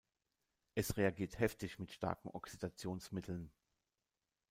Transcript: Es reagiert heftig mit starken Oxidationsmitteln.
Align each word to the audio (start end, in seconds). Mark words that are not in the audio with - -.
Es 0.73 0.97
reagiert 0.97 1.37
heftig 1.37 1.77
mit 1.77 1.91
starken 1.91 2.29
Oxidationsmitteln. 2.29 3.51